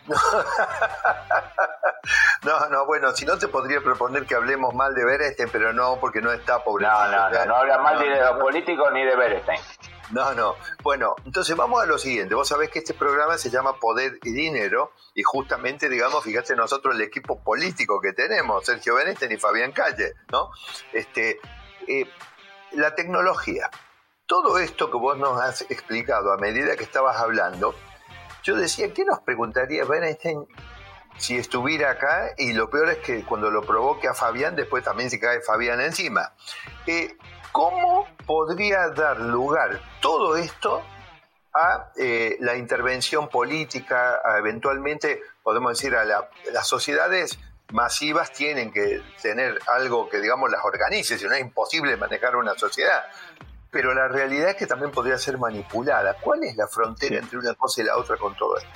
[2.44, 5.98] No, no, bueno, si no te podría proponer que hablemos mal de Berestein, pero no,
[6.02, 6.86] porque no está, pobre.
[6.86, 9.62] No, no, no, no habla mal ni de los políticos ni de Berestein.
[10.12, 10.56] No, no.
[10.84, 12.36] Bueno, entonces vamos a lo siguiente.
[12.36, 16.96] Vos sabés que este programa se llama Poder y Dinero y justamente, digamos, fíjate nosotros
[16.96, 20.52] el equipo político que tenemos, Sergio Benítez y Fabián Calle, ¿no?
[20.92, 21.40] Este,
[21.88, 22.06] eh,
[22.74, 23.70] la tecnología.
[24.26, 27.76] Todo esto que vos nos has explicado a medida que estabas hablando,
[28.44, 30.48] yo decía, ¿qué nos preguntaría Benestein
[31.18, 32.32] si estuviera acá?
[32.38, 35.82] Y lo peor es que cuando lo provoque a Fabián, después también se cae Fabián
[35.82, 36.34] encima.
[36.88, 37.18] Eh,
[37.52, 40.82] ¿Cómo podría dar lugar todo esto
[41.54, 47.38] a eh, la intervención política, eventualmente, podemos decir, a las sociedades
[47.72, 52.56] masivas tienen que tener algo que, digamos, las organice, si no es imposible manejar una
[52.56, 53.04] sociedad.
[53.74, 56.16] Pero la realidad es que también podría ser manipulada.
[56.22, 58.70] ¿Cuál es la frontera entre una cosa y la otra con todo esto?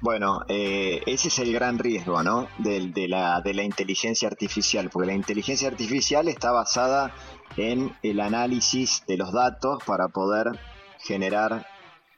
[0.00, 2.46] Bueno, eh, ese es el gran riesgo, ¿no?
[2.58, 7.12] de, la, de la inteligencia artificial, porque la inteligencia artificial está basada
[7.56, 10.52] en el análisis de los datos para poder
[10.98, 11.66] generar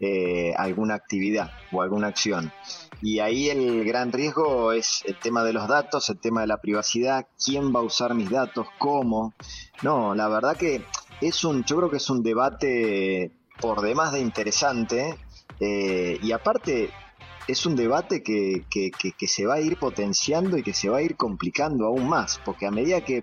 [0.00, 2.52] eh, alguna actividad o alguna acción.
[3.00, 6.58] Y ahí el gran riesgo es el tema de los datos, el tema de la
[6.58, 9.34] privacidad, quién va a usar mis datos, cómo.
[9.82, 10.84] No, la verdad que
[11.20, 15.16] es un, yo creo que es un debate por demás de interesante
[15.60, 16.90] eh, y aparte
[17.46, 20.98] es un debate que, que, que, se va a ir potenciando y que se va
[20.98, 23.22] a ir complicando aún más, porque a medida que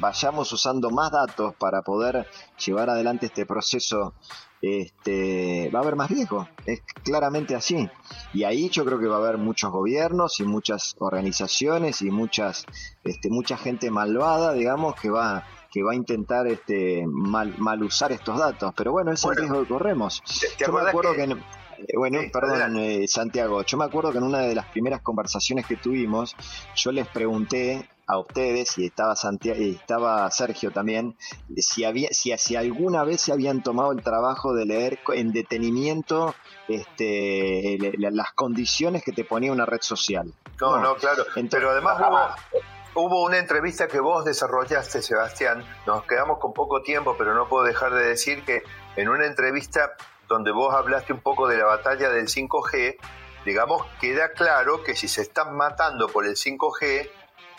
[0.00, 2.26] vayamos usando más datos para poder
[2.64, 4.14] llevar adelante este proceso,
[4.60, 6.48] este, va a haber más riesgo.
[6.66, 7.88] Es claramente así.
[8.32, 12.66] Y ahí yo creo que va a haber muchos gobiernos y muchas organizaciones y muchas,
[13.04, 18.12] este, mucha gente malvada, digamos, que va que va a intentar este mal, mal usar
[18.12, 18.72] estos datos.
[18.76, 20.22] Pero bueno, es el riesgo que corremos.
[20.58, 23.62] yo me acuerdo que, eh, bueno, perdón, eh, Santiago.
[23.62, 26.36] Yo me acuerdo que en una de las primeras conversaciones que tuvimos,
[26.74, 31.16] yo les pregunté a ustedes y estaba Santiago, y estaba Sergio también
[31.56, 36.34] si había si, si alguna vez se habían tomado el trabajo de leer en detenimiento
[36.66, 42.60] este las condiciones que te ponía una red social no no, claro pero además hubo,
[42.94, 47.64] hubo una entrevista que vos desarrollaste Sebastián nos quedamos con poco tiempo pero no puedo
[47.64, 48.62] dejar de decir que
[48.96, 49.94] en una entrevista
[50.30, 52.96] donde vos hablaste un poco de la batalla del 5G,
[53.44, 57.10] digamos, queda claro que si se están matando por el 5G,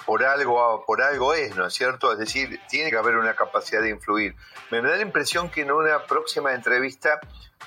[0.06, 2.14] por algo, por algo es, ¿no es cierto?
[2.14, 4.36] Es decir, tiene que haber una capacidad de influir.
[4.72, 7.20] Me da la impresión que en una próxima entrevista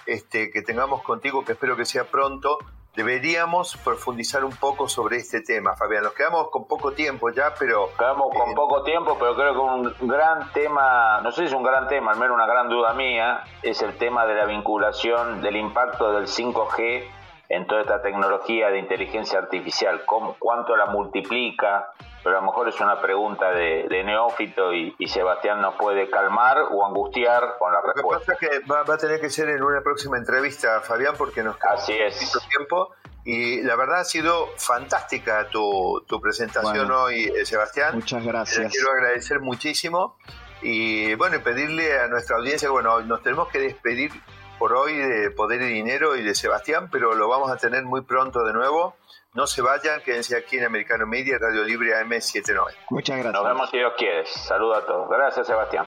[0.07, 2.59] este, que tengamos contigo, que espero que sea pronto,
[2.95, 6.05] deberíamos profundizar un poco sobre este tema, Fabián.
[6.05, 7.91] Nos quedamos con poco tiempo ya, pero...
[7.99, 11.53] Quedamos con eh, poco tiempo, pero creo que un gran tema, no sé si es
[11.53, 15.41] un gran tema, al menos una gran duda mía, es el tema de la vinculación
[15.43, 17.24] del impacto del 5G
[17.55, 21.93] en toda esta tecnología de inteligencia artificial, cómo, cuánto la multiplica,
[22.23, 26.85] pero a lo mejor es una pregunta de, neófito y, Sebastián nos puede calmar o
[26.85, 28.33] angustiar con la respuesta.
[28.33, 31.15] Lo que pasa es que va, a tener que ser en una próxima entrevista, Fabián,
[31.17, 32.33] porque nos queda Así es.
[32.49, 32.91] tiempo.
[33.25, 37.95] Y la verdad ha sido fantástica tu, tu presentación hoy, eh, Sebastián.
[37.95, 38.73] Muchas gracias.
[38.73, 40.17] quiero agradecer muchísimo.
[40.63, 44.11] Y bueno, y pedirle a nuestra audiencia, bueno, nos tenemos que despedir
[44.65, 48.01] por hoy de Poder y Dinero y de Sebastián, pero lo vamos a tener muy
[48.01, 48.97] pronto de nuevo.
[49.35, 52.73] No se vayan, quédense aquí en Americano Media, Radio Libre AM790.
[52.89, 53.35] Muchas gracias.
[53.35, 54.25] Nos vemos si Dios quiere.
[54.25, 55.11] Saludos a todos.
[55.11, 55.83] Gracias, Sebastián.